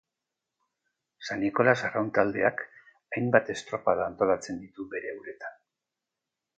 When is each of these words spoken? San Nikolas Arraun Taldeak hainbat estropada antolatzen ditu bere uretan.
San 1.27 1.39
Nikolas 1.43 1.75
Arraun 1.89 2.09
Taldeak 2.19 2.65
hainbat 3.19 3.55
estropada 3.59 4.11
antolatzen 4.13 4.61
ditu 4.67 4.91
bere 4.97 5.17
uretan. 5.23 5.65